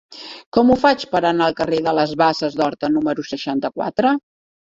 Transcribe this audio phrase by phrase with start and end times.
[0.57, 4.17] Com ho faig per anar al carrer de les Basses d'Horta número seixanta-quatre?